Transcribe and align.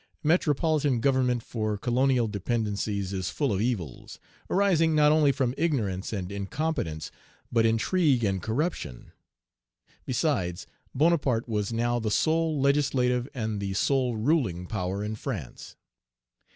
Metropolitan 0.23 0.99
government 0.99 1.43
for 1.43 1.77
colonial 1.77 2.27
dependencies 2.27 3.13
is 3.13 3.29
full 3.29 3.53
of 3.53 3.61
evils, 3.61 4.17
arising 4.49 4.95
not 4.95 5.11
only 5.11 5.31
from 5.31 5.53
ignorance 5.59 6.11
and 6.11 6.31
incompetence, 6.31 7.11
but 7.51 7.67
intrigue 7.67 8.23
and 8.23 8.41
corruption. 8.41 9.11
Besides, 10.07 10.65
Bonaparte 10.95 11.47
was 11.47 11.71
now 11.71 11.99
the 11.99 12.09
sole 12.09 12.59
legislative 12.59 13.29
and 13.35 13.59
the 13.61 13.75
sole 13.75 14.17
ruling 14.17 14.65
power 14.65 15.03
in 15.03 15.13
France. 15.17 15.75